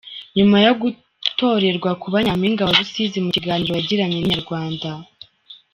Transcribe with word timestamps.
Nyuma 0.37 0.57
yo 0.65 0.73
gutorerwa 0.81 1.91
kuba 2.01 2.17
Nyampinga 2.25 2.63
wa 2.67 2.75
Rusizi, 2.79 3.17
mu 3.25 3.29
kiganiro 3.35 3.71
yagiranye 3.73 4.15
na 4.17 4.23
Inayrwanda. 4.25 4.89